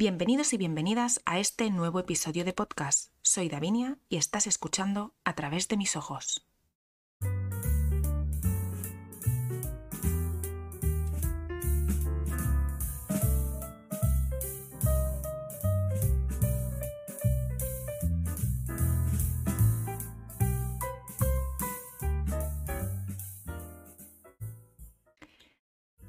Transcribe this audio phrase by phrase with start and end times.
[0.00, 3.12] Bienvenidos y bienvenidas a este nuevo episodio de podcast.
[3.20, 6.46] Soy Davinia y estás escuchando a través de mis ojos.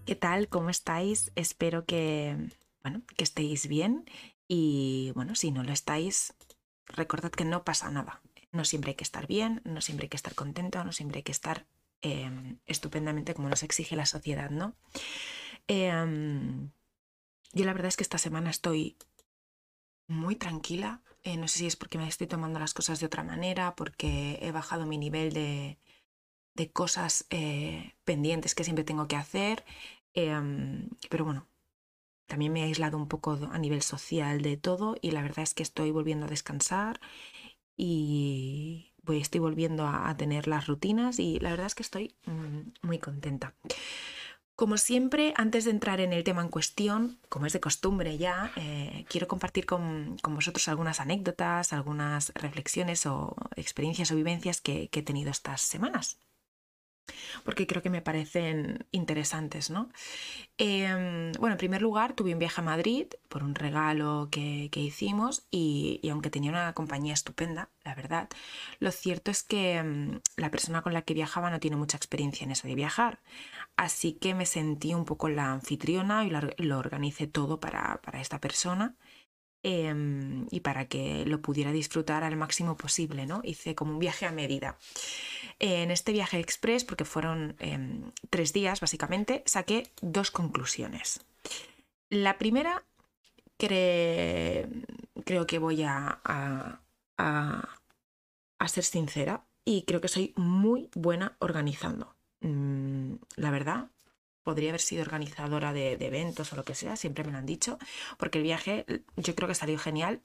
[0.05, 0.47] ¿Qué tal?
[0.47, 1.33] ¿Cómo estáis?
[1.35, 2.37] Espero que,
[2.84, 4.05] bueno, que estéis bien
[4.47, 6.33] y bueno, si no lo estáis,
[6.88, 8.21] recordad que no pasa nada.
[8.51, 11.24] No siempre hay que estar bien, no siempre hay que estar contento, no siempre hay
[11.24, 11.65] que estar
[12.02, 14.75] em, estupendamente como nos exige la sociedad, ¿no?
[15.68, 16.71] Em,
[17.54, 18.97] yo la verdad es que esta semana estoy
[20.07, 21.02] muy tranquila.
[21.24, 24.39] Eh, no sé si es porque me estoy tomando las cosas de otra manera, porque
[24.41, 25.77] he bajado mi nivel de,
[26.55, 29.63] de cosas eh, pendientes que siempre tengo que hacer.
[30.13, 31.47] Em, pero bueno,
[32.31, 35.53] también me he aislado un poco a nivel social de todo y la verdad es
[35.53, 37.01] que estoy volviendo a descansar
[37.75, 42.99] y estoy volviendo a, tener las rutinas y la verdad es que estoy mm, muy
[42.99, 43.53] contenta.
[44.55, 48.53] Como siempre, antes de entrar en el tema en cuestión, como es de costumbre ya,
[48.55, 55.01] eh, quiero compartir con, vosotros algunas anécdotas, algunas reflexiones o experiencias o vivencias que he
[55.01, 56.17] tenido estas semanas
[57.44, 59.89] porque creo que me parecen interesantes, ¿no?
[60.57, 65.47] Em, bueno, en primer lugar, tuve un viaje a Madrid por un regalo que, hicimos
[65.52, 68.29] y, aunque tenía una compañía estupenda, la verdad,
[68.79, 72.45] lo cierto es que em, la persona con la que viajaba no tiene mucha experiencia
[72.45, 73.19] en eso de viajar,
[73.75, 78.39] así que me sentí un poco la anfitriona y lo, organicé todo para, para esta
[78.39, 78.95] persona.
[79.63, 83.41] Em, y para que lo pudiera disfrutar al máximo posible, ¿no?
[83.44, 84.79] Hice como un viaje a medida.
[85.63, 91.21] En este viaje express, porque fueron em, tres días básicamente, saqué dos conclusiones.
[92.09, 92.83] La primera,
[93.59, 96.79] creo que voy a,
[98.67, 102.16] ser sincera y creo que soy muy buena organizando.
[102.39, 103.91] Mm, la verdad,
[104.41, 107.77] podría haber sido organizadora de, eventos o lo que sea, siempre me lo han dicho,
[108.17, 108.83] porque el viaje
[109.16, 110.21] yo creo que salió genial.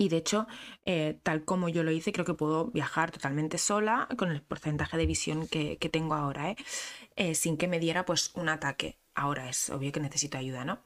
[0.00, 0.46] Y de hecho,
[0.86, 4.96] eh, tal como yo lo hice, creo que puedo viajar totalmente sola con el porcentaje
[4.96, 6.56] de visión que, tengo ahora, ¿eh?
[7.16, 7.34] ¿eh?
[7.34, 8.96] sin que me diera pues un ataque.
[9.16, 10.78] Ahora es obvio que necesito ayuda, ¿no?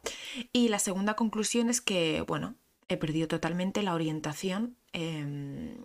[0.51, 2.55] Y la segunda conclusión es que, bueno,
[2.89, 5.85] he perdido totalmente la orientación em,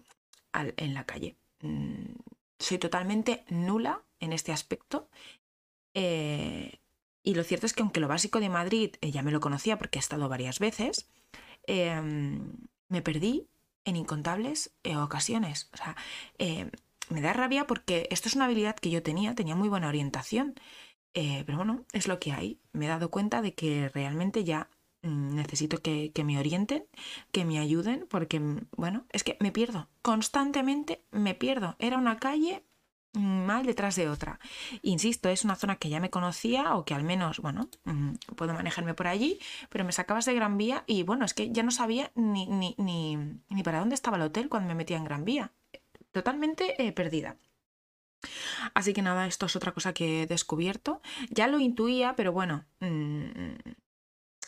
[0.53, 1.35] en la calle.
[1.61, 2.15] Mm,
[2.57, 5.09] soy totalmente nula en este aspecto
[5.93, 9.97] y lo cierto es que aunque lo básico de Madrid ya me lo conocía porque
[9.97, 11.09] he estado varias veces,
[11.65, 12.53] em,
[12.89, 13.47] me perdí
[13.85, 15.69] en incontables eh, ocasiones.
[15.73, 15.95] O sea,
[17.09, 20.55] me da rabia porque esto es una habilidad que yo tenía, tenía muy buena orientación.
[21.13, 22.59] pero bueno, es lo que hay.
[22.73, 24.69] Me he dado cuenta de que realmente ya
[25.03, 26.85] mm, necesito que, que, me orienten,
[27.31, 29.89] que me ayuden, porque, mm, bueno, es que me pierdo.
[30.01, 31.75] Constantemente me pierdo.
[31.79, 32.63] Era una calle
[33.17, 34.39] mal detrás de otra.
[34.81, 38.53] Insisto, es una zona que ya me conocía o que al menos, bueno, mm, puedo
[38.53, 39.39] manejarme por allí,
[39.69, 42.75] pero me sacabas de Gran Vía y bueno, es que ya no sabía ni, ni,
[42.77, 45.51] ni, para dónde estaba el hotel cuando me metía en Gran Vía.
[46.11, 47.37] Totalmente eh, perdida.
[48.73, 51.01] Así que nada, esto es otra cosa que he descubierto.
[51.29, 53.55] Ya lo intuía, pero bueno, mm,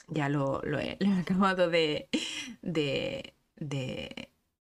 [0.07, 2.09] ya lo, he, acabado de,
[2.61, 3.33] de,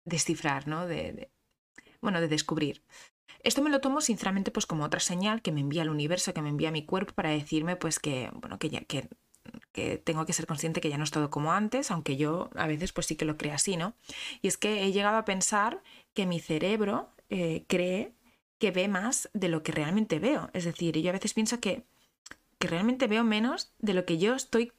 [0.04, 0.87] descifrar, ¿no?
[0.87, 1.31] De,
[2.00, 2.82] bueno, de descubrir.
[3.44, 6.43] Esto me lo tomo sinceramente pues como otra señal que me envía el universo, que
[6.43, 9.09] me envía mi cuerpo para decirme pues que, bueno, que ya, que,
[9.72, 12.66] que tengo que ser consciente que ya no es todo como antes, aunque yo a
[12.66, 13.94] veces pues sí que lo creo así, ¿no?
[14.41, 15.82] Y es que he llegado a pensar
[16.15, 18.12] que mi cerebro eh, cree
[18.59, 20.49] que ve más de lo que realmente veo.
[20.55, 21.84] Es decir, yo a veces pienso que,
[22.59, 24.72] que realmente veo menos de lo que yo estoy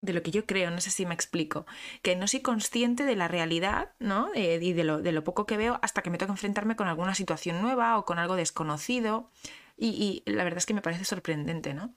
[0.00, 1.66] de lo que yo creo, no sé si me explico,
[2.02, 4.30] que no soy consciente de la realidad, ¿no?
[4.34, 6.88] Eh, y de lo, de lo, poco que veo hasta que me toca enfrentarme con
[6.88, 9.30] alguna situación nueva o con algo desconocido.
[9.76, 11.94] Y, la verdad es que me parece sorprendente, ¿no?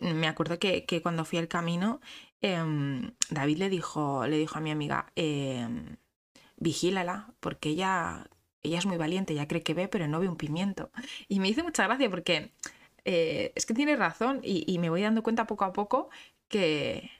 [0.00, 2.00] me acuerdo que, cuando fui al camino,
[2.40, 5.96] em, David le dijo, le dijo a mi amiga, em,
[6.56, 8.28] vigílala, porque ella,
[8.62, 10.90] ella es muy valiente, ella cree que ve, pero no ve un pimiento.
[11.28, 12.52] Y me hizo mucha gracia porque
[13.04, 16.10] eh, es que tiene razón y, me voy dando cuenta poco a poco
[16.52, 17.10] que,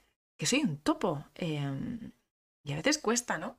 [0.46, 1.24] soy un topo.
[1.34, 2.12] Em,
[2.64, 3.58] y a veces cuesta, ¿no?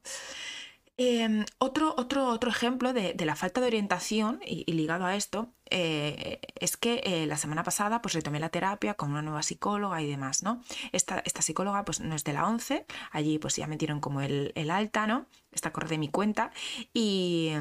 [0.95, 6.39] Em, otro, otro, otro, ejemplo de, la falta de orientación y, ligado a esto eh,
[6.59, 10.07] es que eh, la semana pasada pues retomé la terapia con una nueva psicóloga y
[10.07, 10.61] demás, ¿no?
[10.91, 14.51] Esta, esta psicóloga pues no es de la 11, allí pues ya metieron como el,
[14.55, 15.25] el alta, ¿no?
[15.51, 16.51] Esta corre de mi cuenta
[16.93, 17.51] y,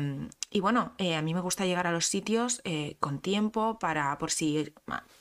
[0.53, 4.17] y bueno, eh, a mí me gusta llegar a los sitios eh, con tiempo para,
[4.19, 4.73] por si,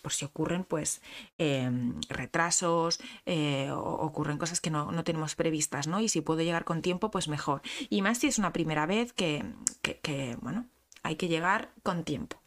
[0.01, 1.01] por si ocurren pues
[1.37, 5.99] em, retrasos o ocurren cosas que no, no, tenemos previstas, ¿no?
[5.99, 7.61] Y si puedo llegar con tiempo, pues mejor.
[7.89, 9.45] Y más si es una primera vez que,
[9.81, 10.67] que bueno,
[11.03, 12.41] hay que llegar con tiempo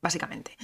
[0.00, 0.56] básicamente.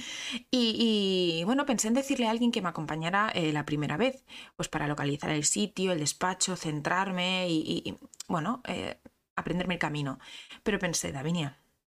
[0.51, 4.25] Y, bueno, pensé en decirle a alguien que me acompañara eh, la primera vez,
[4.55, 7.97] pues para localizar el sitio, el despacho, centrarme y,
[8.27, 8.97] bueno, eh,
[9.37, 10.19] aprenderme el camino.
[10.63, 11.57] Pero pensé, Davinia,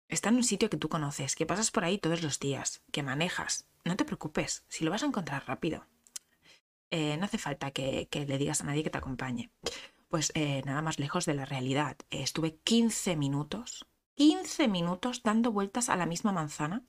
[0.08, 3.02] está en un sitio que tú conoces, que pasas por ahí todos los días, que
[3.02, 3.66] manejas.
[3.84, 5.86] No te preocupes, si lo vas a encontrar rápido.
[6.90, 9.50] Eh, no hace falta que, le digas a nadie que te acompañe.
[10.08, 10.32] Pues
[10.64, 11.96] nada más lejos de la realidad.
[12.10, 13.86] estuve 15 minutos,
[14.16, 16.82] 15 minutos dando vueltas a la misma manzana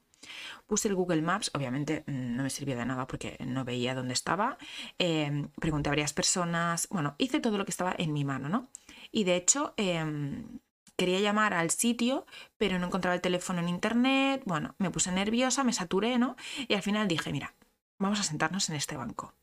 [0.67, 4.13] Puse el Google Maps, obviamente mm, no me sirvió de nada porque no veía dónde
[4.13, 4.57] estaba.
[4.97, 8.67] Pregunté a varias personas, bueno, hice todo lo que estaba en mi mano, ¿no?
[9.11, 10.59] Y de hecho, em,
[10.95, 12.25] quería llamar al sitio,
[12.57, 14.43] pero no encontraba el teléfono en internet.
[14.45, 16.35] Bueno, me puse nerviosa, me saturé, ¿no?
[16.67, 17.55] Y al final dije, mira,
[17.97, 19.33] vamos a sentarnos en este banco.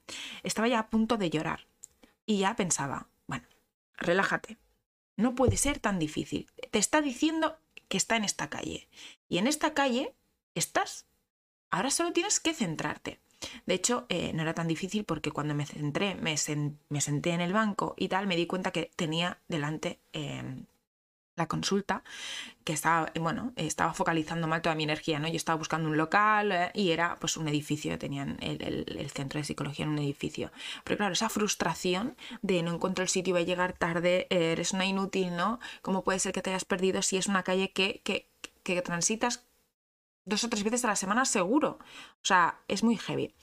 [0.42, 1.66] Estaba ya a punto de llorar
[2.26, 3.46] y ya pensaba, bueno,
[3.96, 4.58] relájate.
[5.16, 6.50] No puede ser tan difícil.
[6.70, 7.58] Te está diciendo
[7.88, 8.88] que está en esta calle.
[9.28, 10.14] Y en esta calle
[10.54, 11.06] estás.
[11.70, 13.20] Ahora solo tienes que centrarte.
[13.66, 17.52] De hecho, eh, no era tan difícil porque cuando me centré, me, senté en el
[17.52, 20.66] banco y tal, me di cuenta que tenía delante em,
[21.36, 22.02] la consulta,
[22.64, 25.28] que estaba, bueno, estaba focalizando mal toda mi energía, ¿no?
[25.28, 29.44] Yo estaba buscando un local eh, y era pues un edificio, tenían el, centro de
[29.44, 30.50] psicología en un edificio.
[30.84, 34.86] Pero claro, esa frustración de no encuentro el sitio, voy a llegar tarde, eres una
[34.86, 35.60] inútil, ¿no?
[35.82, 38.30] ¿Cómo puede ser que te hayas perdido si es una calle que, que,
[38.62, 39.46] que transitas
[40.26, 41.78] dos o tres veces a la semana seguro.
[42.16, 43.34] O sea, es muy heavy.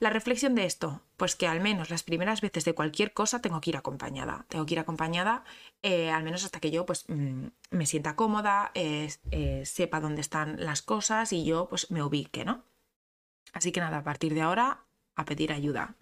[0.00, 3.60] La reflexión de esto, pues que al menos las primeras veces de cualquier cosa tengo
[3.60, 4.46] que ir acompañada.
[4.48, 5.44] Tengo que ir acompañada
[5.82, 9.12] eh, al menos hasta que yo pues mm, me sienta cómoda, eh,
[9.64, 12.64] sepa dónde están las cosas y yo pues me ubique, ¿no?
[13.52, 14.84] Así que nada, a partir de ahora
[15.14, 15.96] a pedir ayuda.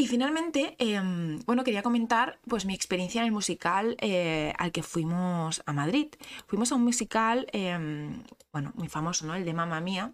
[0.00, 4.84] Y finalmente, em, bueno, quería comentar pues mi experiencia en el musical eh, al que
[4.84, 6.06] fuimos a Madrid.
[6.46, 8.22] Fuimos a un musical, em,
[8.52, 9.34] bueno, muy famoso, ¿no?
[9.34, 10.12] El de Mamma Mía.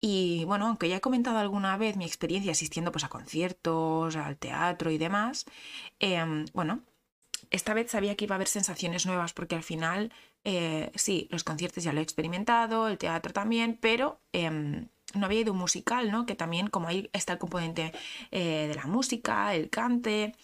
[0.00, 4.38] Y bueno, aunque ya he comentado alguna vez mi experiencia asistiendo pues, a conciertos, al
[4.38, 5.44] teatro y demás,
[6.00, 6.80] em, bueno,
[7.50, 10.10] esta vez sabía que iba a haber sensaciones nuevas porque al final,
[10.44, 14.20] eh, sí, los conciertos ya lo he experimentado, el teatro también, pero
[15.14, 16.26] no había ido un musical, ¿no?
[16.26, 17.92] Que también como ahí está el componente
[18.30, 20.34] eh, de la música, el cante.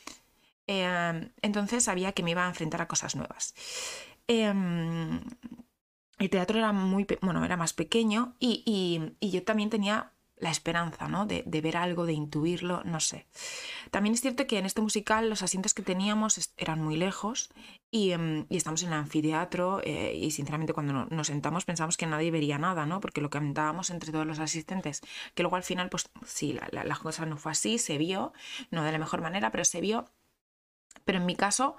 [0.66, 3.54] Em, entonces sabía que me iba a enfrentar a cosas nuevas.
[4.26, 5.20] Em,
[6.18, 8.62] el teatro era muy, bueno, era más pequeño y,
[9.20, 11.26] y yo también tenía la esperanza, ¿no?
[11.26, 13.26] De, ver algo, de intuirlo, no sé.
[13.90, 17.50] También es cierto que en este musical los asientos que teníamos eran muy lejos
[17.90, 22.30] y, em, estamos en el anfiteatro eh, y sinceramente cuando nos sentamos pensamos que nadie
[22.30, 23.00] vería nada, ¿no?
[23.00, 25.00] Porque lo comentábamos entre todos los asistentes,
[25.34, 28.32] que luego al final, pues sí, la, la cosa no fue así, se vio,
[28.70, 30.10] no de la mejor manera, pero se vio.
[31.04, 31.76] Pero en mi caso,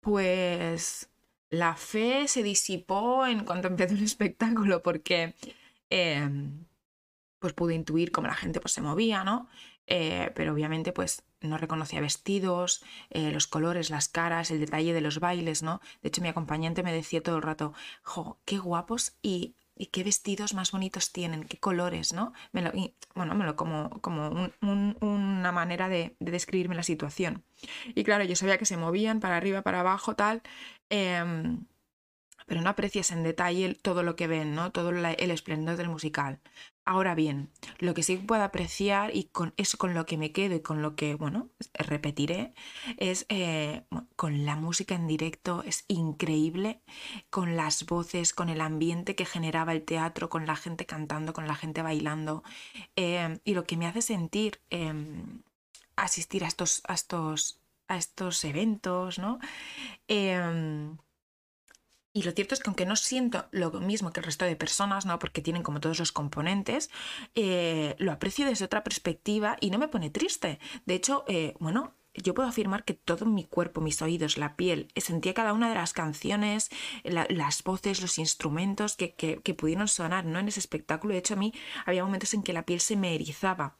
[0.00, 1.10] pues
[1.50, 5.34] la fe se disipó en cuanto empezó el espectáculo porque...
[5.90, 6.64] Em,
[7.44, 9.50] pues pude intuir cómo la gente pues, se movía, ¿no?
[9.86, 15.02] Eh, pero obviamente pues no reconocía vestidos, eh, los colores, las caras, el detalle de
[15.02, 15.82] los bailes, ¿no?
[16.00, 19.56] De hecho mi acompañante me decía todo el rato, jo, qué guapos y,
[19.92, 22.32] qué vestidos más bonitos tienen, qué colores, ¿no?
[22.52, 22.72] Me lo,
[23.14, 24.50] bueno, me lo como, como
[25.02, 27.44] una manera de, describirme la situación.
[27.94, 30.40] Y claro, yo sabía que se movían para arriba, para abajo, tal.
[30.88, 31.66] Em,
[32.46, 34.72] pero no aprecias en detalle todo lo que ven, ¿no?
[34.72, 36.40] Todo el esplendor del musical.
[36.86, 40.54] Ahora bien, lo que sí puedo apreciar y con eso con lo que me quedo
[40.54, 42.52] y con lo que, bueno, repetiré,
[42.98, 43.84] es eh,
[44.16, 46.82] con la música en directo, es increíble,
[47.30, 51.46] con las voces, con el ambiente que generaba el teatro, con la gente cantando, con
[51.46, 52.42] la gente bailando,
[52.96, 55.42] eh, y lo que me hace sentir em,
[55.96, 59.38] asistir a estos, a estos, a estos eventos, ¿no?
[62.16, 65.04] Y lo cierto es que aunque no siento lo mismo que el resto de personas,
[65.04, 65.18] ¿no?
[65.18, 66.88] Porque tienen como todos los componentes,
[67.34, 70.60] eh, lo aprecio desde otra perspectiva y no me pone triste.
[70.86, 74.86] De hecho, eh, bueno, yo puedo afirmar que todo mi cuerpo, mis oídos, la piel,
[74.94, 76.70] sentía cada una de las canciones,
[77.02, 80.38] las voces, los instrumentos que, que, pudieron sonar ¿no?
[80.38, 81.14] en ese espectáculo.
[81.14, 81.52] De hecho, a mí
[81.84, 83.76] había momentos en que la piel se me erizaba.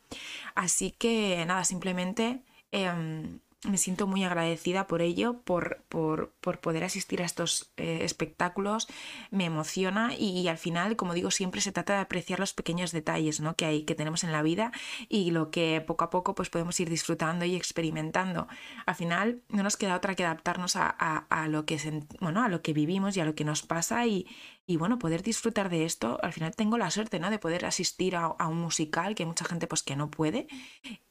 [0.57, 7.23] Así que nada, simplemente em, me siento muy agradecida por ello, por, por, poder asistir
[7.23, 8.89] a estos eh, espectáculos,
[9.31, 13.41] me emociona y, al final, como digo, siempre se trata de apreciar los pequeños detalles
[13.41, 13.55] ¿no?
[13.55, 14.73] que, hay, que tenemos en la vida
[15.09, 18.49] y lo que poco a poco pues, podemos ir disfrutando y experimentando.
[18.87, 22.73] Al final no nos queda otra que adaptarnos a, lo, que bueno, a lo que
[22.73, 24.27] vivimos y a lo que nos pasa y,
[24.67, 27.31] y bueno, poder disfrutar de esto, al final tengo la suerte, ¿no?
[27.31, 30.47] De poder asistir a, un musical, que hay mucha gente pues que no puede,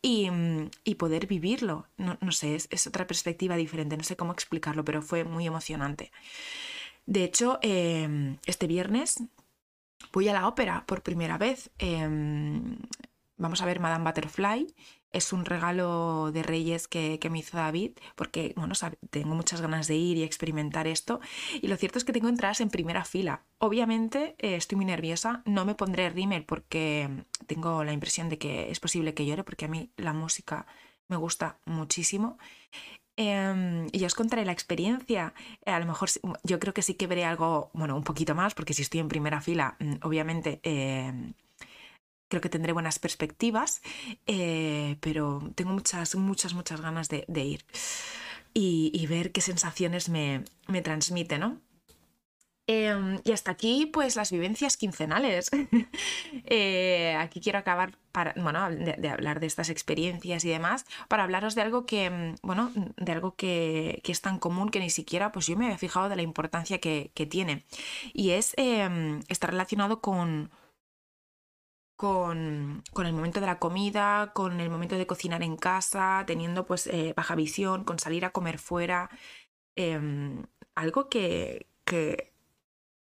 [0.02, 1.88] y, mm, poder vivirlo.
[1.98, 6.12] No, sé, es, otra perspectiva diferente, no sé cómo explicarlo, pero fue muy emocionante.
[7.06, 9.24] De hecho, em, este viernes
[10.12, 11.70] voy a la ópera por primera vez.
[11.78, 12.78] Em,
[13.38, 14.74] vamos a ver Madame Butterfly
[15.14, 18.74] es un regalo de Reyes que, me hizo David, porque bueno,
[19.12, 21.22] tengo muchas ganas de ir y experimentar esto.
[21.62, 23.44] Y lo cierto es que tengo entradas en primera fila.
[23.60, 28.72] Obviamente eh, estoy muy nerviosa, no me pondré rímel porque tengo la impresión de que
[28.72, 30.66] es posible que llore, porque a mí la música
[31.08, 32.40] me gusta muchísimo.
[33.16, 35.36] Em, y os contaré la experiencia.
[35.68, 36.10] a lo mejor
[36.44, 39.08] yo creo que sí que veré algo, bueno, un poquito más, porque si estoy en
[39.10, 41.34] primera fila, mm, obviamente em,
[42.34, 43.84] creo que tendré buenas perspectivas,
[44.26, 47.64] eh, pero tengo muchas, muchas, muchas ganas de, ir
[48.56, 51.62] y, ver qué sensaciones me, me transmite, ¿no?
[52.66, 55.52] Em, y hasta aquí, pues las vivencias quincenales.
[56.46, 61.56] Eh, aquí quiero acabar para, bueno, de, hablar de estas experiencias y demás, para hablaros
[61.56, 65.48] de algo que, mm, bueno, de algo que, es tan común que ni siquiera, pues
[65.48, 67.64] yo me había fijado de la importancia que, tiene.
[68.14, 70.50] Y es, em, está relacionado con,
[72.04, 76.88] con, el momento de la comida, con el momento de cocinar en casa, teniendo pues
[76.88, 79.10] eh, baja visión, con salir a comer fuera.
[79.78, 80.46] Em,
[80.76, 81.68] algo que,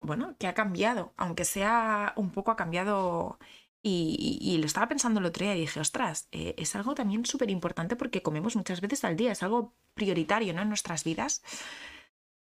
[0.02, 3.40] bueno, que ha cambiado, aunque sea un poco ha cambiado
[3.82, 7.50] y, lo estaba pensando el otro día y dije, ostras, eh, es algo también súper
[7.52, 11.44] importante porque comemos muchas veces al día, es algo prioritario en nuestras vidas.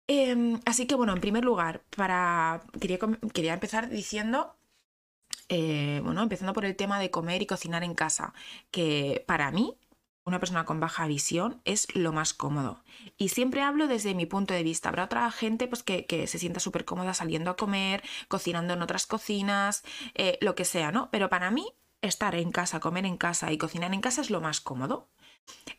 [0.06, 2.98] Em, así que bueno, en primer lugar, para, quería,
[3.32, 4.56] quería empezar diciendo
[5.48, 8.34] eh, bueno, empezando por el tema de comer y cocinar en casa,
[8.70, 9.76] que para mí,
[10.24, 12.82] una persona con baja visión, es lo más cómodo.
[13.18, 14.88] Y siempre hablo desde mi punto de vista.
[14.88, 19.06] Habrá otra gente pues, que, se sienta súper cómoda saliendo a comer, cocinando en otras
[19.06, 19.82] cocinas,
[20.14, 21.10] eh, lo que sea, ¿no?
[21.10, 21.66] Pero para mí,
[22.00, 25.08] estar en casa, comer en casa y cocinar en casa es lo más cómodo.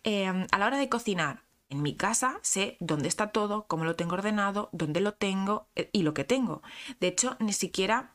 [0.03, 3.95] Em, a la hora de cocinar, en mi casa sé dónde está todo, cómo lo
[3.95, 6.61] tengo ordenado, dónde lo tengo eh, y lo que tengo.
[6.99, 8.14] De hecho, ni siquiera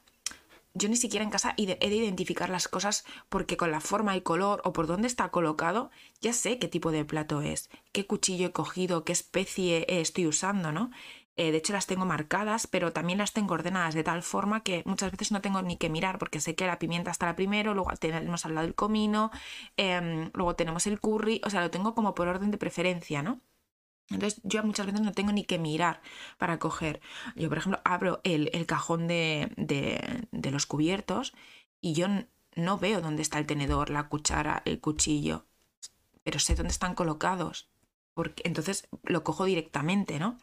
[0.74, 4.20] yo ni siquiera en casa he de identificar las cosas porque con la forma y
[4.20, 8.48] color o por dónde está colocado ya sé qué tipo de plato es, qué cuchillo
[8.48, 10.90] he cogido, qué especie estoy usando, ¿no?
[11.36, 14.82] Eh, de hecho las tengo marcadas, pero también las tengo ordenadas de tal forma que
[14.84, 17.72] muchas veces no tengo ni que mirar porque sé que la pimienta está la primero,
[17.74, 19.30] luego tenemos al lado el comino,
[19.76, 23.40] em, luego tenemos el curry, o sea, lo tengo como por orden de preferencia, ¿no?
[24.10, 26.00] Entonces yo muchas veces no tengo ni que mirar
[26.36, 27.00] para coger.
[27.36, 31.32] Yo, por ejemplo, abro el, cajón de, de, los cubiertos
[31.80, 32.08] y yo
[32.56, 35.46] no veo dónde está el tenedor, la cuchara, el cuchillo,
[36.24, 37.70] pero sé dónde están colocados.
[38.14, 40.36] Porque, entonces lo cojo directamente, ¿no?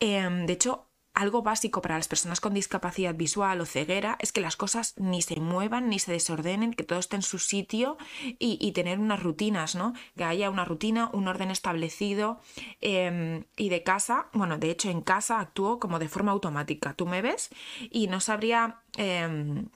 [0.00, 4.40] Em, de hecho, algo básico para las personas con discapacidad visual o ceguera es que
[4.40, 7.98] las cosas ni se muevan ni se desordenen, que todo esté en su sitio
[8.38, 9.92] y, tener unas rutinas, ¿no?
[10.16, 12.40] Que haya una rutina, un orden establecido
[12.80, 16.94] em, y de casa, bueno, de hecho en casa actúo como de forma automática.
[16.94, 17.50] Tú me ves
[17.90, 19.68] y no sabría, em,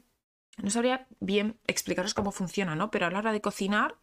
[0.56, 2.90] no sabría bien explicaros cómo funciona, ¿no?
[2.90, 3.96] Pero a la hora de cocinar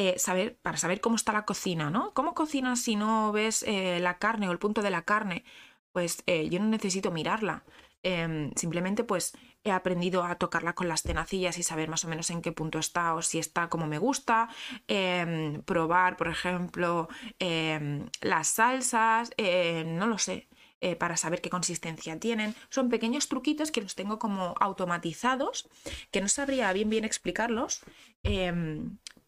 [0.00, 2.14] eh, saber, para saber cómo está la cocina, ¿no?
[2.14, 5.44] ¿Cómo cocinas si no ves eh, la carne o el punto de la carne?
[5.92, 7.64] Pues eh, yo no necesito mirarla.
[8.02, 9.32] Em, simplemente pues
[9.64, 12.78] he aprendido a tocarla con las tenacillas y saber más o menos en qué punto
[12.78, 14.48] está o si está como me gusta.
[14.86, 20.48] Em, probar, por ejemplo, em, las salsas, eh, no lo sé.
[20.80, 22.54] Eh, para saber qué consistencia tienen.
[22.70, 25.68] Son pequeños truquitos que los tengo como automatizados,
[26.12, 27.80] que no sabría bien bien explicarlos,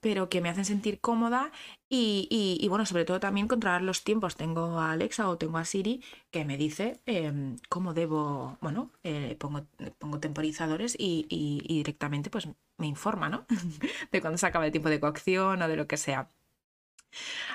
[0.00, 1.52] pero que me hacen sentir cómoda
[1.88, 4.37] y, bueno, sobre todo también controlar los tiempos.
[4.37, 9.37] Tengo a Alexa o tengo a Siri que me dice em, cómo debo, bueno, eh,
[9.38, 9.66] pongo,
[9.99, 11.26] pongo temporizadores y,
[11.69, 13.47] directamente pues me informa, ¿no?
[14.12, 16.30] de cuándo se acaba el tiempo de cocción o de lo que sea.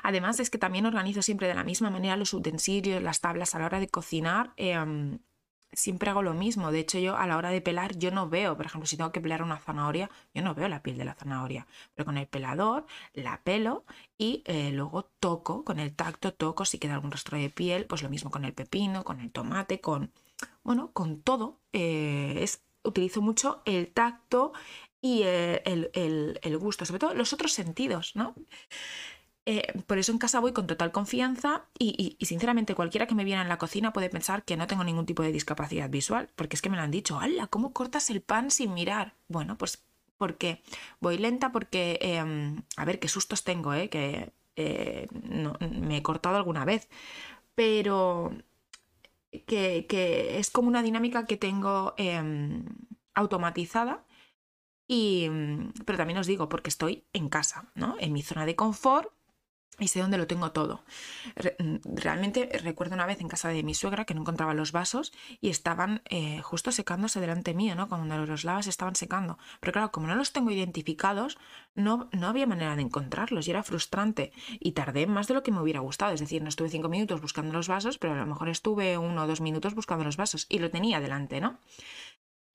[0.03, 3.59] Además es que también organizo siempre de la misma manera los utensilios, las tablas a
[3.59, 4.53] la hora de cocinar.
[4.57, 5.19] Em,
[5.75, 6.71] siempre hago lo mismo.
[6.71, 9.11] De hecho, yo a la hora de pelar, yo no veo, por ejemplo, si tengo
[9.11, 11.67] que pelar una zanahoria, yo no veo la piel de la zanahoria.
[11.93, 13.85] Pero con el pelador la pelo
[14.17, 18.03] y eh, luego toco, con el tacto toco, si queda algún rastro de piel, pues
[18.03, 20.11] lo mismo con el pepino, con el tomate, con,
[20.63, 21.59] bueno, con todo.
[21.73, 24.53] Eh, es, utilizo mucho el tacto
[25.01, 28.35] y eh, el, el gusto, sobre todo los otros sentidos, ¿no?
[29.47, 33.43] Eh, por eso en casa voy con total confianza y, sinceramente cualquiera que me viera
[33.43, 36.63] en la cocina puede pensar que no tengo ningún tipo de discapacidad visual, porque es
[36.63, 37.45] que me lo han dicho, ¡hala!
[37.47, 39.13] ¿Cómo cortas el pan sin mirar?
[39.27, 39.83] Bueno, pues
[40.17, 40.61] porque
[40.99, 43.89] voy lenta porque, em, a ver, qué sustos tengo, ¿eh?
[43.89, 45.07] Que eh,
[45.59, 46.89] me he cortado alguna vez,
[47.55, 48.31] pero
[49.45, 52.65] que, es como una dinámica que tengo em,
[53.13, 54.05] automatizada.
[54.87, 55.29] Y,
[55.85, 57.95] pero también os digo, porque estoy en casa, ¿no?
[57.99, 59.14] En mi zona de confort,
[59.79, 60.83] y sé dónde lo tengo todo.
[61.59, 65.11] Mm, realmente recuerdo una vez en casa de mi suegra que no encontraba los vasos
[65.41, 67.89] y estaban eh, justo secándose delante mío, ¿no?
[67.89, 69.37] Cuando los lavas estaban secando.
[69.59, 71.37] Pero claro, como no los tengo identificados,
[71.75, 74.31] no, no había manera de encontrarlos y era frustrante.
[74.59, 76.13] Y tardé más de lo que me hubiera gustado.
[76.13, 79.23] Es decir, no estuve cinco minutos buscando los vasos, pero a lo mejor estuve uno
[79.23, 81.59] o dos minutos buscando los vasos y lo tenía delante, ¿no?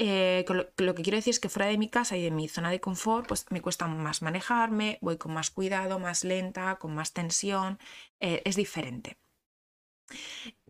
[0.03, 2.71] Eh, lo, que quiero decir es que fuera de mi casa y de mi zona
[2.71, 7.13] de confort, pues me cuesta más manejarme, voy con más cuidado, más lenta, con más
[7.13, 7.79] tensión,
[8.19, 9.19] eh, es diferente.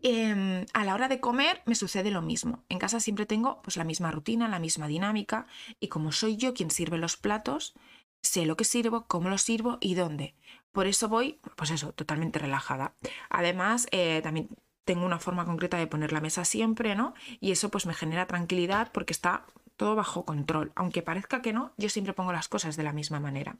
[0.01, 2.65] Em, a la hora de comer me sucede lo mismo.
[2.67, 5.47] En casa siempre tengo pues, la misma rutina, la misma dinámica
[5.79, 7.73] y como soy yo quien sirve los platos,
[8.21, 10.35] sé lo que sirvo, cómo lo sirvo y dónde.
[10.73, 12.95] Por eso voy, pues eso, totalmente relajada.
[13.29, 14.49] Además, eh, también
[14.85, 17.13] tengo una forma concreta de poner la mesa siempre, ¿no?
[17.39, 19.45] Y eso pues me genera tranquilidad porque está
[19.77, 20.71] todo bajo control.
[20.75, 23.57] Aunque parezca que no, yo siempre pongo las cosas de la misma manera.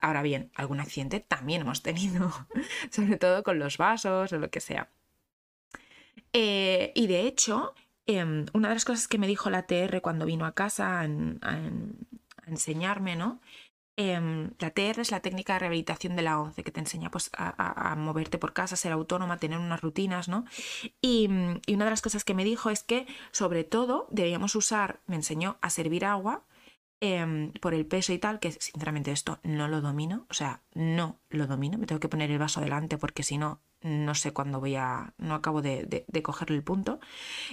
[0.00, 2.32] Ahora bien, algún accidente también hemos tenido,
[2.90, 4.88] sobre todo con los vasos o lo que sea.
[6.32, 7.74] Eh, y de hecho,
[8.06, 11.06] em, una de las cosas que me dijo la TR cuando vino a casa a
[12.46, 13.40] enseñarme, ¿no?
[14.02, 17.30] Em, la TR es la técnica de rehabilitación de la ONCE, que te enseña pues,
[17.36, 20.46] a, moverte por casa, ser autónoma, tener unas rutinas, ¿no?
[21.02, 25.16] Y, una de las cosas que me dijo es que, sobre todo, debíamos usar, me
[25.16, 26.44] enseñó a servir agua
[27.00, 31.18] em, por el peso y tal, que sinceramente esto no lo domino, o sea, no
[31.28, 34.60] lo domino, me tengo que poner el vaso delante porque si no, no sé cuándo
[34.60, 37.00] voy a, no acabo de, de, cogerle el punto.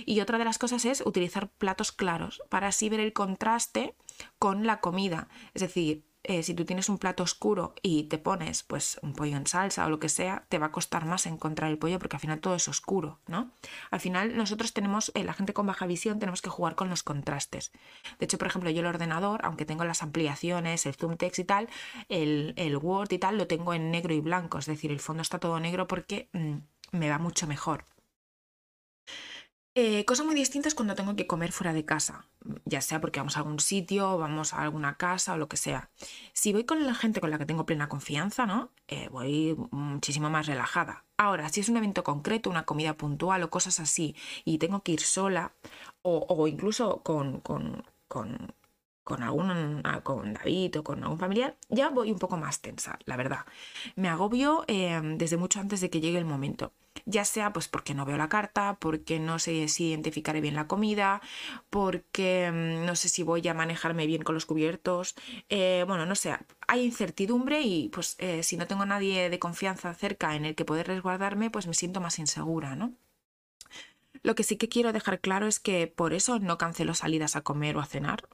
[0.06, 3.96] Y otra de las cosas es utilizar platos claros para así ver el contraste
[4.40, 5.28] con la comida.
[5.54, 9.38] Es decir, eh, si tú tienes un plato oscuro y te pones pues un pollo
[9.38, 12.18] en salsa o lo que sea, te va a costar más encontrar el pollo porque
[12.18, 13.52] al final todo es oscuro, ¿no?
[13.92, 17.02] Al final nosotros tenemos, eh, la gente con baja visión, tenemos que jugar con los
[17.02, 17.72] contrastes.
[18.20, 21.44] De hecho, por ejemplo, yo el ordenador, aunque tengo las ampliaciones, el zoom text y
[21.46, 21.70] tal,
[22.10, 25.40] el, Word y tal, lo tengo en negro y blanco, es decir, el fondo está
[25.40, 26.58] todo negro porque mm,
[26.92, 27.86] me va mucho mejor.
[29.80, 32.26] Eh, cosa muy distinta es cuando tengo que comer fuera de casa,
[32.66, 35.92] ya sea porque vamos a algún sitio, vamos a alguna casa o lo que sea.
[36.34, 38.72] Si voy con la gente con la que tengo plena confianza, ¿no?
[38.88, 41.06] Eh, voy muchísimo más relajada.
[41.16, 44.94] Ahora, si es un evento concreto, una comida puntual o cosas así, y tengo que
[44.94, 45.54] ir sola,
[46.02, 48.56] o, incluso con, con, con,
[49.22, 53.46] algún con David o con algún familiar, ya voy un poco más tensa, la verdad.
[53.96, 56.74] Me agobio eh, desde mucho antes de que llegue el momento
[57.06, 60.68] ya sea pues porque no veo la carta, porque no sé si identificaré bien la
[60.68, 61.22] comida,
[61.70, 65.16] porque mm, no sé si voy a manejarme bien con los cubiertos,
[65.50, 66.36] eh, bueno, no sé,
[66.68, 70.66] hay incertidumbre y pues eh, si no tengo nadie de confianza cerca en el que
[70.66, 72.94] poder resguardarme, pues me siento más insegura, ¿no?
[74.28, 77.44] Lo que sí que quiero dejar claro es que por eso no cancelo salidas a
[77.44, 78.28] comer o a cenar,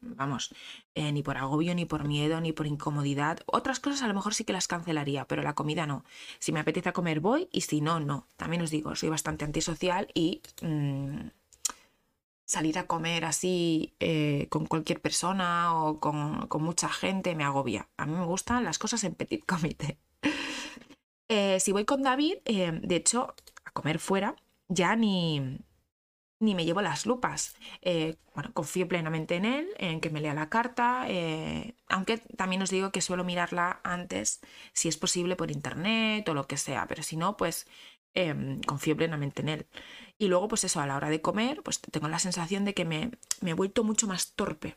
[0.00, 0.54] vamos,
[0.94, 3.40] eh, ni por agobio, ni por miedo, ni por incomodidad.
[3.46, 6.04] Otras cosas a lo mejor sí que las cancelaría, pero la comida no.
[6.38, 8.28] Si me apetece comer voy y si no, no.
[8.36, 11.30] También os digo, soy bastante antisocial y mm,
[12.44, 17.88] salir a comer así eh, con cualquier persona o con, mucha gente me agobia.
[17.96, 19.98] A mí me gustan las cosas en petit comité.
[21.32, 24.34] Eh, si voy con David, de hecho, a comer fuera,
[24.70, 25.60] ya ni,
[26.40, 27.56] ni me llevo las lupas.
[27.82, 32.62] Eh, bueno, confío plenamente en él, en que me lea la carta, eh, aunque también
[32.62, 34.40] os digo que suelo mirarla antes,
[34.72, 37.66] si es posible, por internet o lo que sea, pero si no, pues
[38.14, 39.66] em, confío plenamente en él.
[40.18, 42.84] Y luego, pues eso, a la hora de comer, pues tengo la sensación de que
[42.84, 44.76] me, me he vuelto mucho más torpe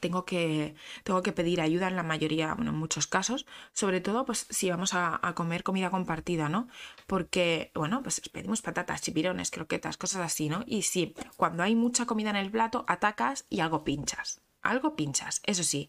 [0.00, 4.24] tengo que, tengo que pedir ayuda en la mayoría, bueno, en muchos casos, sobre todo
[4.24, 6.68] pues si vamos a, comer comida compartida, ¿no?
[7.06, 10.62] Porque, bueno, pues pedimos patatas, chipirones, croquetas, cosas así, ¿no?
[10.66, 14.40] Y sí, cuando hay mucha comida en el plato, atacas y algo pinchas.
[14.62, 15.88] Algo pinchas, eso sí,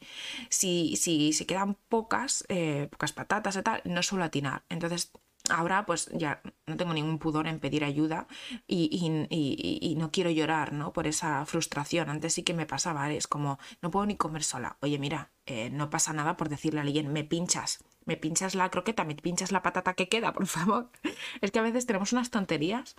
[0.49, 4.63] si, si se quedan pocas, eh, pocas patatas y tal, no suelo atinar.
[4.67, 5.11] Entonces
[5.49, 8.27] ahora pues ya no tengo ningún pudor en pedir ayuda
[8.67, 10.93] y, no quiero llorar, ¿no?
[10.93, 12.09] Por esa frustración.
[12.09, 14.77] Antes sí que me pasaba, es como, no puedo ni comer sola.
[14.81, 18.69] Oye, mira, eh, no pasa nada por decirle a alguien, me pinchas, me pinchas la
[18.69, 20.89] croqueta, me pinchas la patata que queda, por favor.
[21.41, 22.95] Es que a veces tenemos unas tonterías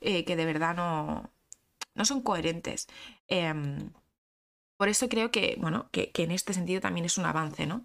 [0.00, 1.30] eh, que de verdad no,
[1.94, 2.88] no son coherentes.
[3.28, 3.92] Em,
[4.76, 7.84] por eso creo que, bueno, que, que, en este sentido también es un avance, ¿no?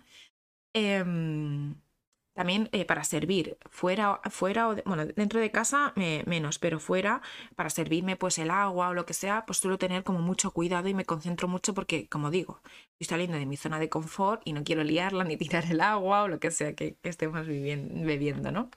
[2.34, 7.22] También eh, para servir, fuera, fuera o bueno, dentro de casa menos, pero fuera,
[7.56, 10.88] para servirme pues el agua o lo que sea, pues suelo tener como mucho cuidado
[10.90, 12.62] y me concentro mucho porque, como digo,
[13.00, 16.24] estoy saliendo de mi zona de confort y no quiero liarla ni tirar el agua
[16.24, 18.70] o lo que sea que, estemos bebiendo, ¿no?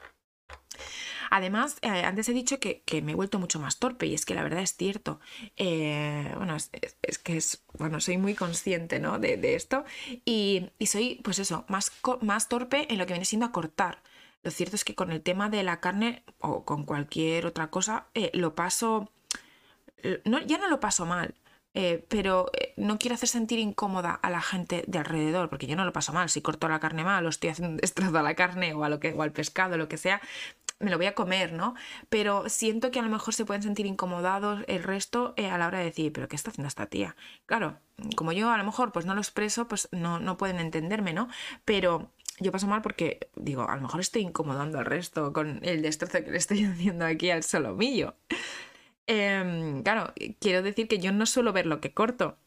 [1.31, 4.35] Además, eh, antes he dicho que, me he vuelto mucho más torpe y es que
[4.35, 5.21] la verdad es cierto.
[5.57, 7.43] Eh, bueno, es, que
[7.79, 9.19] bueno, soy muy consciente ¿no?
[9.19, 9.85] de, esto
[10.25, 14.03] y, soy, pues eso, más, más torpe en lo que viene siendo a cortar.
[14.43, 18.07] Lo cierto es que con el tema de la carne o con cualquier otra cosa,
[18.15, 19.11] eh, lo paso,
[20.25, 21.35] no, ya no lo paso mal,
[22.09, 25.93] pero no quiero hacer sentir incómoda a la gente de alrededor, porque yo no lo
[25.93, 26.31] paso mal.
[26.31, 28.89] Si corto la carne mal o estoy haciendo un destrozo a la carne o, a
[28.89, 30.21] lo que, o al pescado, lo que sea,
[30.79, 31.75] me lo voy a comer, ¿no?
[32.09, 35.67] Pero siento que a lo mejor se pueden sentir incomodados el resto eh, a la
[35.67, 37.17] hora de decir, pero ¿qué está haciendo esta tía?
[37.47, 37.79] Claro,
[38.17, 41.29] como yo a lo mejor pues no lo expreso, pues no, no pueden entenderme, ¿no?
[41.65, 45.83] Pero yo paso mal porque digo, a lo mejor estoy incomodando al resto con el
[45.83, 48.15] destrozo que le estoy haciendo aquí al solomillo.
[49.07, 52.39] Em, claro, quiero decir que yo no suelo ver lo que corto.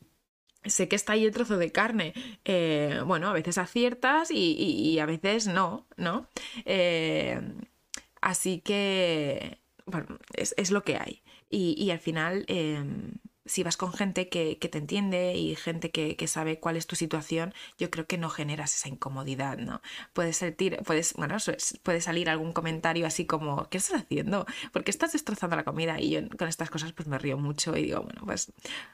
[0.66, 2.14] Sé que está ahí el trozo de carne.
[2.46, 6.28] Eh, bueno, a veces aciertas y, a veces no, ¿no?
[6.66, 7.62] Em,
[8.22, 11.24] así que, bueno, es, lo que hay.
[11.50, 13.14] Y, al final, em,
[13.50, 17.54] si vas con gente que, te entiende y gente que, sabe cuál es tu situación,
[17.80, 19.82] yo creo que no generas esa incomodidad, ¿no?
[20.14, 21.38] Puedes sentir, puedes, bueno,
[21.82, 24.46] puede salir algún comentario así como, ¿qué estás haciendo?
[24.72, 26.00] ¿Por qué estás destrozando la comida?
[26.00, 28.52] Y yo con estas cosas pues me río mucho y digo, bueno, pues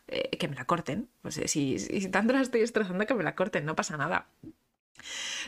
[0.08, 1.10] eh, que me la corten.
[1.22, 4.28] Pues eh, si, si, tanto la estoy destrozando, que me la corten, no pasa nada.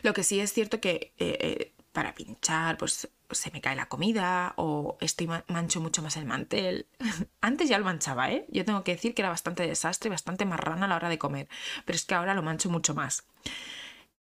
[0.03, 4.53] Lo que sí es cierto que eh, para pinchar, pues se me cae la comida
[4.57, 6.87] o estoy mancho mucho más el mantel.
[7.41, 8.45] Antes ya lo manchaba, ¿eh?
[8.49, 11.47] Yo tengo que decir que era bastante desastre, bastante marrana a la hora de comer,
[11.85, 13.27] pero es que ahora lo mancho mucho más.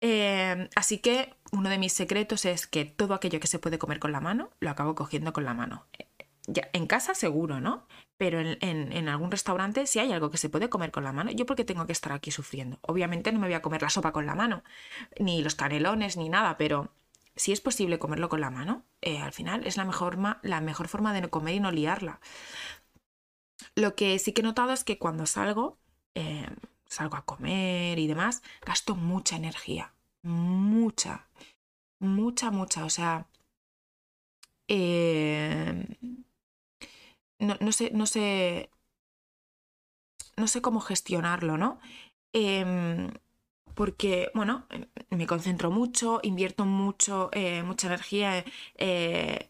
[0.00, 3.98] Em, así que uno de mis secretos es que todo aquello que se puede comer
[3.98, 5.86] con la mano, lo acabo cogiendo con la mano.
[6.48, 7.86] Ya, en casa seguro, ¿no?
[8.18, 11.30] Pero en, en, algún restaurante, si hay algo que se puede comer con la mano,
[11.32, 12.78] yo porque tengo que estar aquí sufriendo.
[12.82, 14.62] Obviamente no me voy a comer la sopa con la mano,
[15.18, 16.92] ni los canelones, ni nada, pero
[17.36, 20.88] si es posible comerlo con la mano, eh, al final es la mejor, la mejor
[20.88, 22.20] forma de no comer y no liarla.
[23.74, 25.78] Lo que sí que he notado es que cuando salgo,
[26.14, 26.48] eh,
[26.86, 29.94] salgo a comer y demás, gasto mucha energía.
[30.22, 31.28] Mucha.
[32.00, 32.84] Mucha, mucha.
[32.84, 33.28] O sea.
[34.68, 35.86] Eh,
[37.38, 38.70] no, sé, no sé.
[40.36, 41.78] No sé cómo gestionarlo, ¿no?
[42.32, 43.10] Em,
[43.76, 44.66] porque, bueno,
[45.10, 48.42] me concentro mucho, invierto mucho, eh, mucha energía
[48.78, 49.48] eh,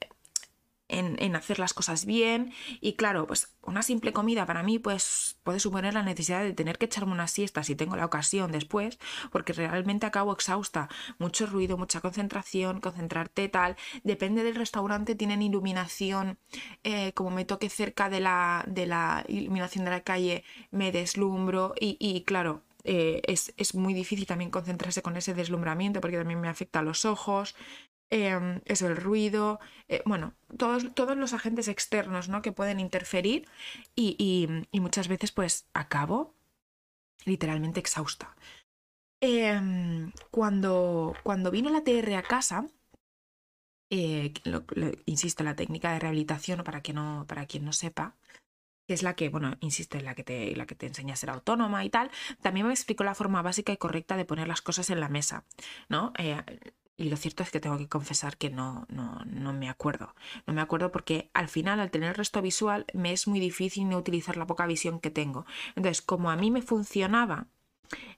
[0.88, 2.52] en, hacer las cosas bien.
[2.80, 6.76] Y claro, pues una simple comida para mí pues puede suponer la necesidad de tener
[6.76, 8.98] que echarme una siesta si tengo la ocasión después,
[9.30, 16.38] porque realmente acabo exhausta, mucho ruido, mucha concentración, concentrarte tal, depende del restaurante, tienen iluminación,
[16.82, 21.74] eh, como me toque cerca de la, de la iluminación de la calle, me deslumbro.
[21.80, 26.48] Y, y claro, eh, es, muy difícil también concentrarse con ese deslumbramiento porque también me
[26.48, 27.56] afecta a los ojos,
[28.10, 32.42] eh, eso, el ruido, eh, bueno, todos, todos los agentes externos ¿no?
[32.42, 33.48] que pueden interferir
[33.96, 36.34] y, muchas veces pues acabo
[37.24, 38.36] literalmente exhausta.
[39.20, 42.68] Em, cuando, cuando vino la TR a casa,
[45.06, 48.14] insisto, la técnica de rehabilitación, para, que no, para quien no sepa,
[48.86, 51.16] que es la que, bueno, insisto, en la que te, la que te enseña a
[51.16, 54.62] ser autónoma y tal, también me explicó la forma básica y correcta de poner las
[54.62, 55.44] cosas en la mesa,
[55.88, 56.12] ¿no?
[56.18, 56.42] Eh,
[56.96, 60.14] y lo cierto es que tengo que confesar que no, no, no, me acuerdo.
[60.46, 63.88] No me acuerdo porque al final, al tener el resto visual, me es muy difícil
[63.88, 65.44] no utilizar la poca visión que tengo.
[65.74, 67.48] Entonces, como a mí me funcionaba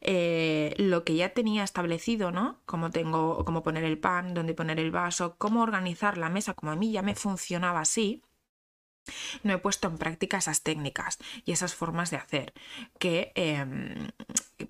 [0.01, 2.61] eh, lo que ya tenía establecido, ¿no?
[2.67, 6.71] Cómo tengo, cómo poner el pan, dónde poner el vaso, cómo organizar la mesa, como
[6.73, 8.23] a mí ya me funcionaba así,
[9.43, 12.53] no he puesto en práctica esas técnicas y esas formas de hacer
[12.99, 14.09] que, em,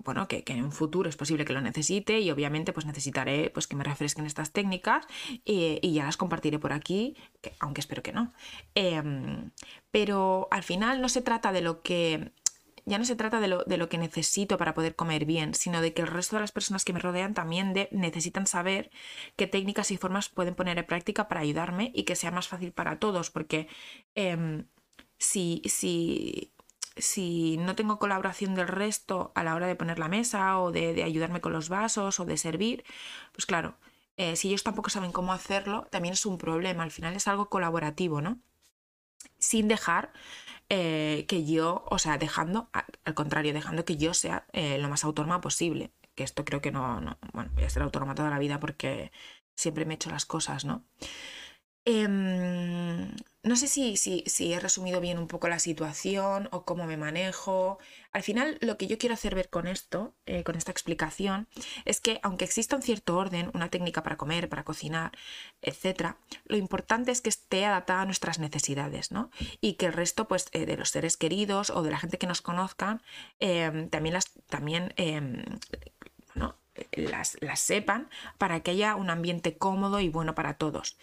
[0.03, 3.67] bueno, que, en un futuro es posible que lo necesite y obviamente pues necesitaré pues
[3.67, 5.05] que me refresquen estas técnicas
[5.45, 7.15] y, ya las compartiré por aquí,
[7.59, 8.31] aunque espero que no.
[8.75, 9.51] Em,
[9.91, 12.31] pero al final no se trata de lo que
[12.85, 15.81] ya no se trata de lo, de lo, que necesito para poder comer bien, sino
[15.81, 18.91] de que el resto de las personas que me rodean también necesitan saber
[19.35, 22.71] qué técnicas y formas pueden poner en práctica para ayudarme y que sea más fácil
[22.71, 23.67] para todos, porque
[24.15, 24.65] em,
[25.17, 26.53] si, si,
[26.97, 31.03] si, no tengo colaboración del resto a la hora de poner la mesa o de,
[31.03, 32.83] ayudarme con los vasos o de servir,
[33.33, 33.77] pues claro,
[34.17, 37.49] eh, si ellos tampoco saben cómo hacerlo, también es un problema, al final es algo
[37.49, 38.39] colaborativo, ¿no?
[39.37, 40.11] Sin dejar
[40.69, 42.69] eh, que yo, o sea, dejando,
[43.03, 45.91] al contrario, dejando que yo sea eh, lo más autónoma posible.
[46.15, 49.11] Que esto creo que no, no, bueno, voy a ser autónoma toda la vida porque
[49.55, 50.85] siempre me he hecho las cosas, ¿no?
[51.91, 56.85] Em, no sé si, si, si, he resumido bien un poco la situación o cómo
[56.85, 57.79] me manejo.
[58.11, 61.47] Al final, lo que yo quiero hacer ver con esto, eh, con esta explicación,
[61.85, 65.13] es que aunque exista un cierto orden, una técnica para comer, para cocinar,
[65.63, 69.31] etc., lo importante es que esté adaptada a nuestras necesidades, ¿no?
[69.59, 72.27] Y que el resto, pues, eh, de los seres queridos o de la gente que
[72.27, 73.01] nos conozcan,
[73.39, 74.93] em, también las, también,
[76.91, 80.97] em, las, sepan para que haya un ambiente cómodo y bueno para todos.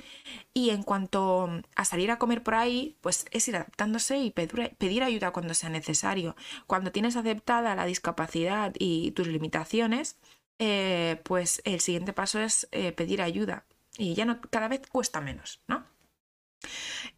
[0.54, 5.02] Y en cuanto a salir a comer por ahí, pues es ir adaptándose y pedir,
[5.02, 6.36] ayuda cuando sea necesario.
[6.66, 10.16] Cuando tienes aceptada la discapacidad y tus limitaciones,
[10.58, 13.64] eh, pues el siguiente paso es eh, pedir ayuda.
[13.98, 15.84] Y ya no, cada vez cuesta menos, ¿no?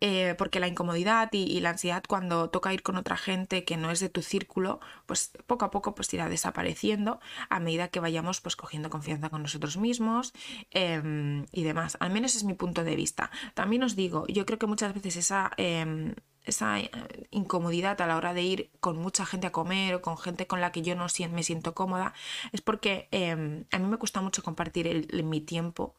[0.01, 3.91] Eh, porque la incomodidad y, la ansiedad cuando toca ir con otra gente que no
[3.91, 8.41] es de tu círculo, pues poco a poco pues irá desapareciendo a medida que vayamos
[8.41, 10.33] pues cogiendo confianza con nosotros mismos
[10.71, 11.97] em, y demás.
[12.01, 13.31] Al menos es mi punto de vista.
[13.55, 15.51] También os digo, yo creo que muchas veces esa...
[15.57, 16.91] Em, esa eh,
[17.31, 20.63] incomodidad a la hora de ir con mucha gente a comer o con gente con
[20.63, 22.15] la que yo no me siento cómoda,
[22.53, 25.95] es porque em, a mí me cuesta mucho compartir mi tiempo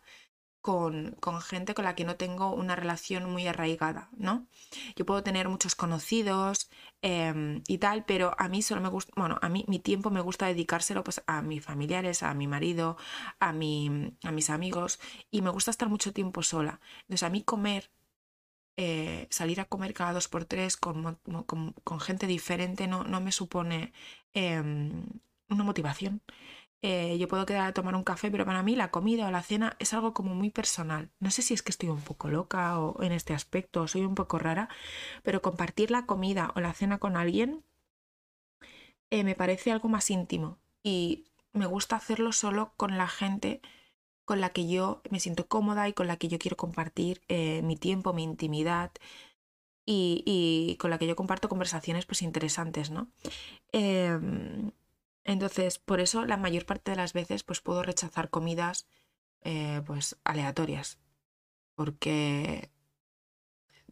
[0.62, 4.48] con, gente con la que no tengo una relación muy arraigada, ¿no?
[4.96, 6.70] Yo puedo tener muchos conocidos
[7.02, 10.22] em, y tal, pero a mí solo me gusta, bueno, a mí mi tiempo me
[10.22, 12.98] gusta dedicárselo pues a mis familiares, a mi marido,
[13.40, 15.00] a, mi, a mis amigos
[15.32, 16.82] y me gusta estar mucho tiempo sola.
[17.02, 17.92] Entonces a mí comer,
[18.78, 21.20] eh, salir a comer cada dos por tres con,
[21.84, 23.94] con, gente diferente no, no me supone
[24.34, 25.06] em,
[25.50, 26.22] una motivación.
[26.82, 29.44] Eh, yo puedo quedar a tomar un café, pero para mí la comida o la
[29.44, 31.10] cena es algo como muy personal.
[31.20, 34.06] No sé si es que estoy un poco loca o en este aspecto, o soy
[34.06, 34.70] un poco rara,
[35.24, 37.64] pero compartir la comida o la cena con alguien
[39.10, 43.62] eh, me parece algo más íntimo y me gusta hacerlo solo con la gente
[44.26, 47.62] con la que yo me siento cómoda y con la que yo quiero compartir eh,
[47.64, 48.92] mi tiempo, mi intimidad
[49.86, 53.08] y, y, con la que yo comparto conversaciones pues interesantes, ¿no?
[55.24, 58.88] Entonces, por eso la mayor parte de las veces pues puedo rechazar comidas
[59.42, 61.00] eh, pues aleatorias.
[61.76, 62.72] Porque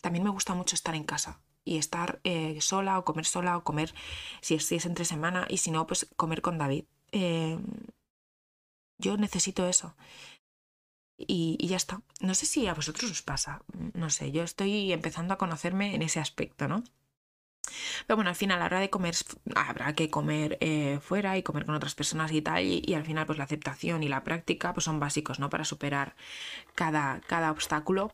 [0.01, 3.63] también me gusta mucho estar en casa y estar eh, sola o comer sola o
[3.63, 3.93] comer
[4.41, 6.85] si es, es, entre semana y si no, pues comer con David.
[7.11, 7.63] Em,
[8.97, 9.95] yo necesito eso.
[11.17, 12.01] Y, ya está.
[12.21, 13.61] No sé si a vosotros os pasa.
[13.93, 16.83] No sé, yo estoy empezando a conocerme en ese aspecto, ¿no?
[18.05, 19.15] Pero bueno, al final a la hora de comer
[19.55, 22.63] habrá que comer eh, fuera y comer con otras personas y tal.
[22.63, 25.49] Y, al final pues la aceptación y la práctica pues son básicos, ¿no?
[25.49, 26.15] Para superar
[26.75, 28.13] cada, cada obstáculo.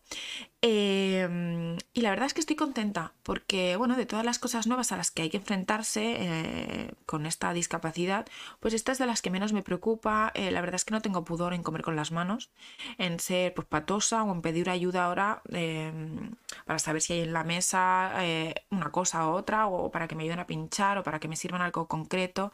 [0.66, 4.94] Em, y la verdad es que estoy contenta porque, bueno, de todas las cosas nuevas
[4.94, 8.26] a las que hay que enfrentarse eh, con esta discapacidad,
[8.62, 10.32] pues esta es de las que menos me preocupa.
[10.36, 12.50] Eh, la verdad es que no tengo pudor en comer con las manos,
[12.98, 16.32] en ser pues, patosa o en pedir ayuda ahora em,
[16.66, 20.16] para saber si hay en la mesa eh, una cosa u otra o para que
[20.16, 22.54] me ayuden a pinchar o para que me sirvan algo concreto.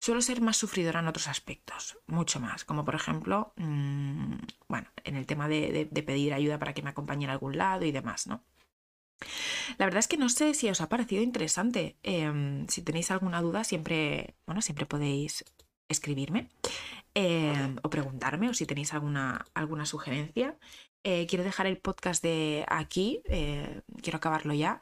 [0.00, 4.34] Suelo ser más sufridora en otros aspectos, mucho más, como por ejemplo, mm,
[4.66, 7.92] bueno, en el tema de, pedir ayuda para que me acompañe a algún lado y
[7.92, 8.42] demás, ¿no?
[9.76, 11.98] La verdad es que no sé si os ha parecido interesante.
[12.02, 15.44] Em, si tenéis alguna duda, siempre, bueno, siempre podéis
[15.90, 16.48] escribirme
[17.14, 20.56] em, o preguntarme o si tenéis alguna, alguna sugerencia.
[21.04, 24.80] Eh, quiero dejar el podcast de aquí, eh, quiero acabarlo ya.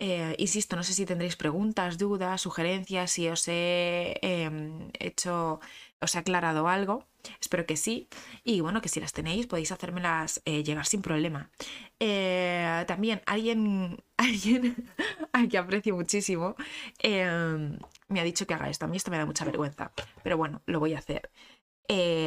[0.00, 5.60] Eh, insisto, no sé si tendréis preguntas, dudas, sugerencias, si os he em, hecho,
[6.00, 7.06] os he aclarado algo.
[7.40, 8.08] Espero que sí.
[8.44, 11.50] Y bueno, que si las tenéis podéis hacérmelas eh, llegar sin problema.
[11.98, 14.88] Eh, también alguien, alguien
[15.32, 16.54] al que aprecio muchísimo
[17.00, 18.84] em, me ha dicho que haga esto.
[18.84, 19.92] A mí esto me da mucha vergüenza.
[20.22, 21.30] Pero bueno, lo voy a hacer.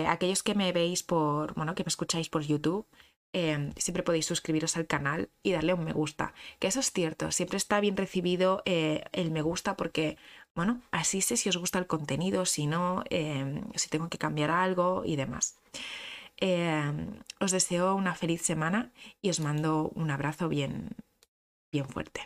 [0.08, 2.86] aquellos que me veis por, bueno, que me escucháis por YouTube,
[3.34, 6.34] Em, siempre podéis suscribiros al canal y darle un me gusta.
[6.60, 10.18] Que eso es cierto, siempre está bien recibido eh, el me gusta porque,
[10.54, 14.52] bueno, así sé si os gusta el contenido, si no, em, si tengo que cambiar
[14.52, 15.58] algo y demás.
[16.38, 18.92] Em, os deseo una feliz semana
[19.22, 20.90] y os mando un abrazo bien,
[21.72, 22.22] bien fuerte.